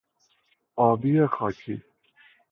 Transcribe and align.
آبی 0.75 1.11
خاکی 1.27 1.83